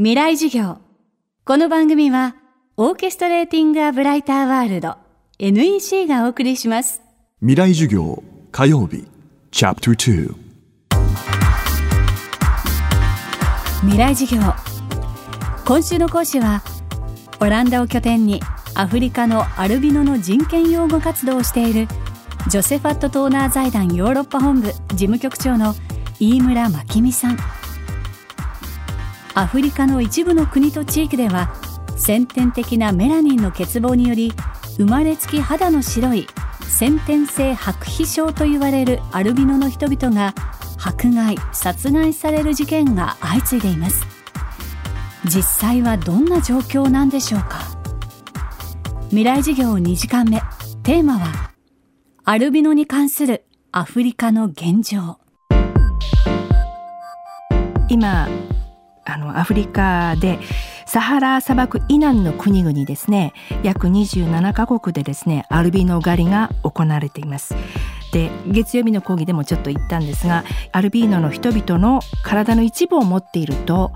[0.00, 0.78] 未来授業。
[1.44, 2.36] この番組は
[2.76, 4.94] オーケストレーティング・ア・ブライター・ワールド
[5.40, 7.02] NEC がお送りします。
[7.40, 8.22] 未来授業
[8.52, 9.08] 火曜日。
[9.50, 10.34] チャプター
[13.80, 14.40] 未来授業。
[15.66, 16.62] 今週の講師は
[17.40, 18.40] オランダを拠点に
[18.76, 21.88] アフリカのアルビノの人権擁護活動をしている
[22.46, 25.74] ジョセファット・トーナー財団ヨーロッパ本部事務局長の
[26.20, 27.57] 飯村真美さん
[29.38, 31.54] アフリカの一部の国と地域では
[31.96, 34.32] 先天的なメラニンの欠乏により
[34.78, 36.26] 生まれつき肌の白い
[36.62, 40.34] 先天性白皮症と言われるアルビノの人々が
[40.76, 44.04] 迫害殺害される事件が相次いでいます。
[45.24, 47.60] 実際はどんな状況なんでしょうか。
[49.10, 50.42] 未来事業2時間目。
[50.82, 51.52] テーマは
[52.24, 55.20] アルビノに関するアフリカの現状。
[57.88, 58.28] 今
[59.08, 60.38] あのアフリカで
[60.86, 63.32] サハラ砂漠以南の国々ですね。
[63.62, 67.54] 約27カ国でですねアルビノ狩りが行われています。
[68.12, 73.92] で月曜日の講義でもちょっと言ったんですがアルビーノの人々の体の一部を持っていると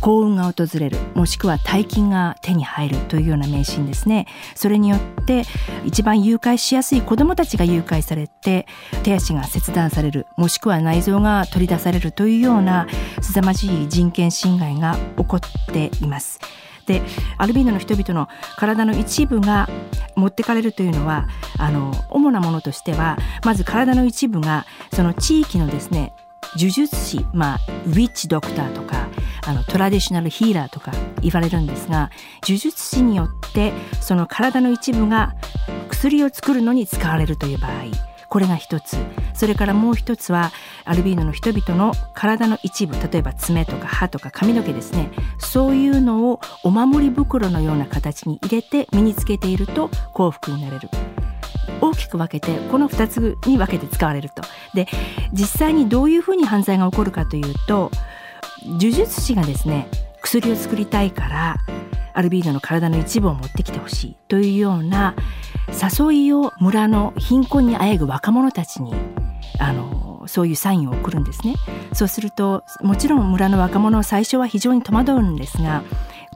[0.00, 5.42] 幸運が訪れるもしくは大金が手に入るというような迷信ですねそれによって
[5.84, 8.66] 一番誘拐しやすい子どもたちが誘拐されて
[9.02, 12.86] 手足が切断されるもしくは内臓が取り出されるというような
[13.20, 15.40] 凄まじい人権侵害が起こっ
[15.72, 16.40] ています。
[16.90, 17.02] で
[17.38, 19.68] アルビーノの人々の体の一部が
[20.16, 26.12] 持ってかれるというのはあの主なものとしてはまず体の一部がその地域のですね
[26.56, 29.06] 呪術師、まあ、ウィッチドクターとか
[29.46, 30.90] あのトラディショナルヒーラーとか
[31.22, 32.10] 言われるんですが
[32.42, 35.36] 呪術師によってその体の一部が
[35.88, 38.09] 薬を作るのに使われるという場合。
[38.30, 38.96] これが一つ。
[39.34, 40.52] それからもう一つは
[40.84, 45.10] アルビーノの人々の体の一部例えば爪とか歯とか髪の毛ですね。
[45.38, 50.88] そういうのをお守り袋のような形に入れて身につけていると幸福になれる。
[51.80, 54.42] 大きく分けてこの2つに分けて使われると。
[54.74, 54.86] で
[55.32, 57.90] 実際にどういうふうに犯罪が起こるかというと
[58.64, 59.88] 呪術師がですね
[60.22, 61.56] 薬を作りたいから
[62.12, 65.14] アルビーノの体の一部を持ってきてほしいというような
[65.72, 68.94] 誘いを村の貧困にあえぐ若者たちに
[69.58, 71.54] あのそういうサインを送るんですね。
[71.92, 75.82] そうするともちろん村の若者は最初は非常に戸惑うんですが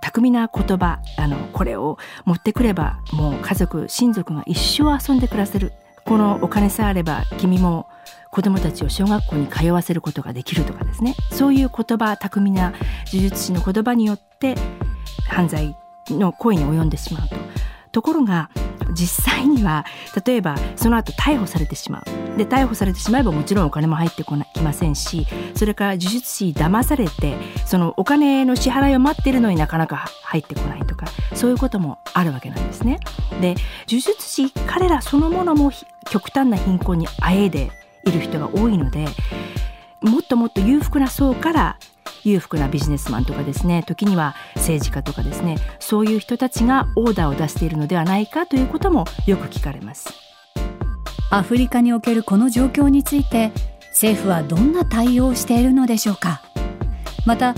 [0.01, 5.73] 巧みな言葉あのこれを持ってくればもう家族親族が一生遊んで暮らせる。
[6.05, 7.89] このお金さえあれば君も
[8.31, 11.15] 子供たちを小学校に通わせることができるとかですね。
[11.31, 12.73] そういう言葉巧みな
[13.13, 14.55] 呪術師の言葉によって
[15.29, 15.75] 犯罪
[16.11, 17.37] の行為に及んでしまうと。
[17.93, 18.51] ところが
[18.93, 19.85] 実際には
[20.25, 22.03] 例えばその後逮捕されてしま
[22.35, 27.37] うで逮捕されてしまえばもちろんお金も入ってこなきませんしそれから呪術師騙されて
[27.67, 32.99] そのお金の支払いを待ってるのになかなか入ってこないとかそういうこともあるわけなんですね。
[33.41, 33.55] で
[33.89, 35.71] 呪術師彼らそのものも
[36.11, 37.71] 極端な貧困にあえいで
[38.05, 39.07] いる人が多いので
[40.01, 41.79] もっともっと裕福な層から
[42.25, 50.13] 裕福なビジネスマンとかですね時には政治家とかですねそういう人たちがオーダーを出しているのではないかということもよく聞かれます。
[51.31, 53.51] アフリカにおけるこの状況について
[53.91, 56.43] 政府はどんな対応をしているのでしょうか？
[57.27, 57.55] また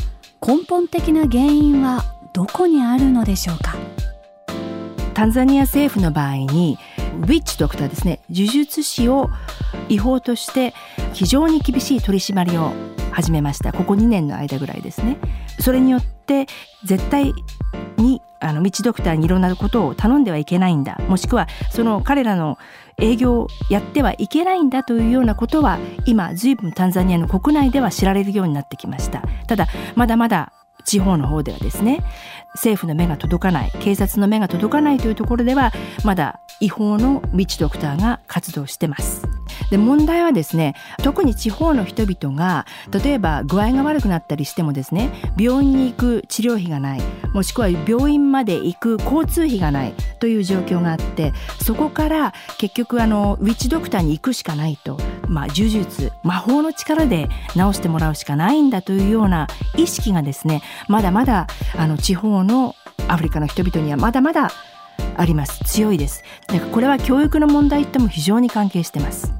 [0.47, 3.75] 根本的な原因はどこにあるのでしょうか？
[5.13, 6.79] タンザニア政府の場合に
[7.23, 9.31] ウィッチドクターですね呪術師を
[9.89, 10.75] 違法として
[11.15, 12.73] 非常に厳しい取り締まりを
[13.17, 13.73] 始めました。
[13.73, 15.17] ここ2年の間ぐらいですね。
[15.59, 16.47] それによって
[16.85, 17.33] 絶対
[17.97, 21.01] にあの道ドクターにいろんなことを頼んではいけないんだ。
[21.09, 22.59] もしくはその彼らの
[22.99, 29.23] 営業をやってはいけないんだというようなことは今随分タンザニアの国内では知られるようになってきました。
[29.47, 30.53] ただまだまだ
[30.85, 32.05] 地方の方ではですね
[32.53, 35.73] 政府の目が届かない警察の目が届かないというところでは
[36.05, 39.26] まだ違法のビッチドクターが活動してます。
[39.71, 47.01] で問題はですね特に地方の人々が例えば具合が悪くなったりしてもですね病院に行く治療費がない
[47.33, 51.33] もしくは病院まで行く交通費がないという状況があって
[51.63, 54.99] そこから結局あのウィッチドクターに行くしかないと、
[55.29, 61.47] まあ、呪術魔法の力で治してもらうしかないんだというような意識がですねまだまだ
[61.77, 62.75] あの地方の
[63.09, 64.51] アフリカの人々にはまだまだ
[65.17, 65.65] あります。
[65.65, 66.25] 強いです。
[66.73, 69.33] これは教育の問題とも非常に関係してます。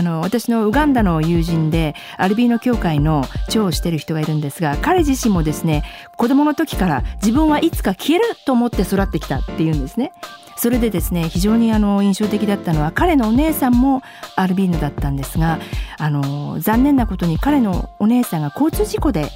[0.00, 5.84] あの私のウガンダの友人でアルビーノ協会の長をしてる人がいるんですが彼自身もですね
[6.16, 10.12] 子供の時から自分はいつか消えると思って育ってきたっていうんですね。
[10.56, 14.02] それでですね非常にあの印象的だったのは彼のお姉さんも
[14.36, 15.58] アルビーノだったんですが
[15.98, 19.26] あの残念なことに彼のお姉さんが交通事故で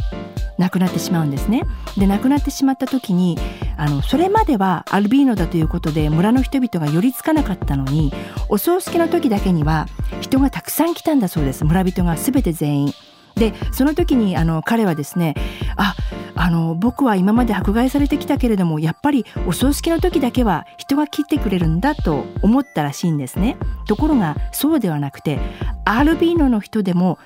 [0.57, 1.63] 亡くなってしまうんですね。
[1.99, 3.39] で亡くなってしまった時に
[3.77, 8.13] あのそれまではアルビーノだということで村の人々が寄りつかなかったのに
[8.49, 9.87] お葬式の時だけには
[10.21, 12.95] 人がたくさん来たんだそうです村人が全て全員。
[13.37, 15.35] でその時にあの彼はですね
[15.77, 15.97] あ
[16.37, 23.57] あの僕は今まで迫害されてきたけれどもやっぱりお葬式の時だけは人が切ってくれるんだと思ったらしいんですね
[23.87, 25.39] ところがそうではなくて
[25.85, 27.19] アルビーノの人でも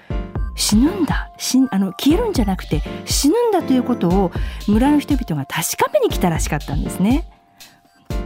[0.58, 1.30] 死ぬんだ。
[1.38, 4.32] 死あの消えるんじゃなくて死ぬんだということを
[4.66, 7.24] 村の人々が確かめに来たらしかったんですね。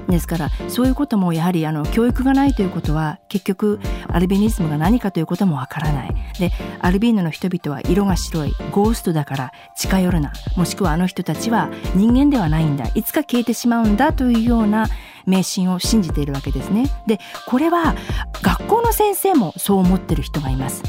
[0.09, 6.15] ですからそういうこともやはりあの教育がないということは結局アルビニズムが何かということもわからない。
[6.39, 6.51] で
[6.81, 10.33] アルビーノの人々は色が白いゴーストだから近寄るな。
[10.57, 12.91] もしくはあの人たちは人間ではないんだ。
[12.95, 14.89] いつか消えてしまうんだというような
[15.27, 16.87] 迷信を信じているわけですね。
[17.07, 17.95] でこれは
[18.43, 20.83] 学校の先生もそう思ってる人がいます。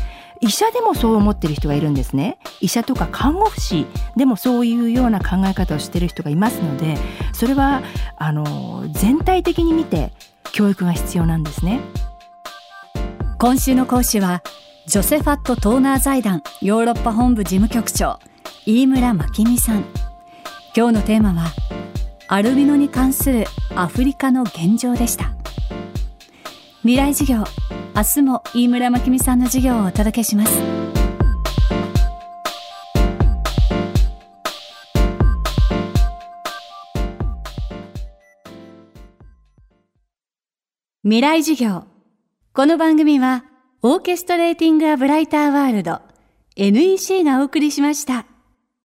[0.44, 2.38] 医者でもそう思ってる人がいるんですね。
[2.60, 3.86] 医者とか看護婦士
[4.18, 6.98] でもそういうような考え方をしてる人がいますので
[7.32, 7.82] それは
[8.18, 10.12] あの全体的に見て
[10.52, 11.80] 教育が必要なんですね。
[13.40, 14.44] 今週の講師は
[14.86, 18.20] ジョセファット・トーナー財団ヨーロッパ本部事務局長
[18.66, 19.86] 飯村真美さん。
[20.76, 21.54] 今日のテーマは
[22.28, 23.46] アルビノに関する
[23.76, 25.32] アフリカの現状でした。
[26.82, 27.46] 未来授業
[27.96, 30.52] 明日も飯村真美さんの授業をお届けします
[41.04, 41.84] 未来授業
[42.54, 43.46] この番組は
[43.84, 46.02] オーケストレーティング・ア・ブライター・ワールド
[46.56, 48.26] NEC がお送りしました。